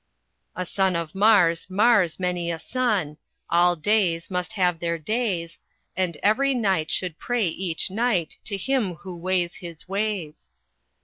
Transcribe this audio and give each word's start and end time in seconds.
"A 0.55 0.65
son 0.65 0.95
of 0.95 1.13
Mars 1.13 1.69
mars 1.69 2.19
many 2.19 2.49
a 2.49 2.57
son, 2.57 3.17
All 3.51 3.75
Deys 3.75 4.31
must 4.31 4.53
have 4.53 4.79
their 4.79 4.97
days; 4.97 5.59
And 5.95 6.17
every 6.23 6.55
knight 6.55 6.89
should 6.89 7.19
pray 7.19 7.45
each 7.47 7.91
night 7.91 8.37
To 8.45 8.57
him 8.57 8.95
who 8.95 9.15
weighs 9.15 9.57
his 9.57 9.87
ways. 9.87 10.49